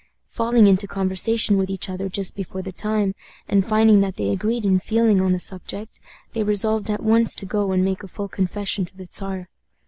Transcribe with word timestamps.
Falling 0.29 0.65
into 0.65 0.87
conversation 0.87 1.57
with 1.57 1.69
each 1.69 1.87
other 1.87 2.09
just 2.09 2.33
before 2.35 2.63
the 2.63 2.71
time, 2.71 3.13
and 3.47 3.63
finding 3.63 3.99
that 3.99 4.17
they 4.17 4.31
agreed 4.31 4.65
in 4.65 4.79
feeling 4.79 5.21
on 5.21 5.31
the 5.31 5.39
subject, 5.39 5.91
they 6.33 6.41
resolved 6.41 6.89
at 6.89 7.03
once 7.03 7.35
to 7.35 7.45
go 7.45 7.71
and 7.71 7.85
make 7.85 8.01
a 8.01 8.07
full 8.07 8.27
confession 8.27 8.83
to 8.83 8.97
the 8.97 9.05
Czar. 9.05 9.47